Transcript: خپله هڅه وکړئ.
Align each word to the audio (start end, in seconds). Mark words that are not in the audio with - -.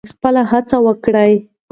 خپله 0.13 0.41
هڅه 0.51 0.77
وکړئ. 0.85 1.33